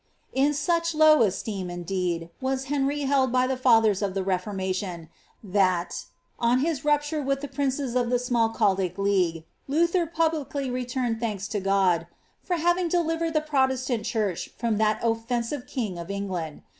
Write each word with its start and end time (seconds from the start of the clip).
In 0.33 0.55
such 0.55 0.95
low 0.95 1.21
esteem, 1.21 1.69
indeed, 1.69 2.31
was 2.41 2.63
Henry 2.73 3.01
held 3.01 3.31
by 3.31 3.45
the 3.45 3.55
&theif 3.55 4.01
of 4.01 4.15
the 4.15 4.23
Hrformation* 4.23 5.09
that, 5.43 6.05
on 6.39 6.61
his 6.61 6.83
rupture 6.83 7.21
with 7.21 7.41
the 7.41 7.47
princes 7.47 7.93
of 7.95 8.09
the 8.09 8.15
Smal 8.15 8.51
raldick 8.55 8.95
leafrue, 8.95 9.43
Luther 9.67 10.07
puhlirly 10.07 10.73
returned 10.73 11.19
thanks 11.19 11.47
to 11.49 11.59
God 11.59 12.07
^for 12.49 12.57
having 12.57 12.87
de 12.89 12.99
livered 12.99 13.33
the 13.35 13.41
Protestant 13.41 14.03
church 14.05 14.49
from 14.57 14.77
that 14.79 14.99
offensive 15.03 15.67
king 15.67 15.99
of 15.99 16.07
Elngland. 16.07 16.63